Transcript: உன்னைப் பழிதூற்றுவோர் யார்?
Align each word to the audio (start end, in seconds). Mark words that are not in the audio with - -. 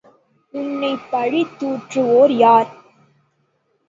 உன்னைப் 0.53 1.03
பழிதூற்றுவோர் 1.11 2.33
யார்? 2.37 2.71